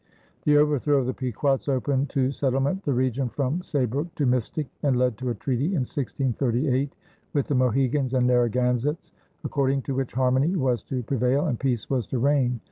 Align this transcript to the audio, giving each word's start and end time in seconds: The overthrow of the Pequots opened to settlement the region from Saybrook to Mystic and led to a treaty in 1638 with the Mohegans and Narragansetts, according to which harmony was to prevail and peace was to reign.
The 0.45 0.57
overthrow 0.57 0.97
of 0.97 1.05
the 1.05 1.13
Pequots 1.13 1.67
opened 1.69 2.09
to 2.09 2.31
settlement 2.31 2.81
the 2.83 2.91
region 2.91 3.29
from 3.29 3.61
Saybrook 3.61 4.15
to 4.15 4.25
Mystic 4.25 4.65
and 4.81 4.97
led 4.97 5.15
to 5.19 5.29
a 5.29 5.35
treaty 5.35 5.65
in 5.65 5.81
1638 5.85 6.95
with 7.33 7.45
the 7.45 7.53
Mohegans 7.53 8.15
and 8.15 8.25
Narragansetts, 8.25 9.11
according 9.43 9.83
to 9.83 9.93
which 9.93 10.13
harmony 10.13 10.55
was 10.55 10.81
to 10.85 11.03
prevail 11.03 11.45
and 11.45 11.59
peace 11.59 11.87
was 11.87 12.07
to 12.07 12.17
reign. 12.17 12.59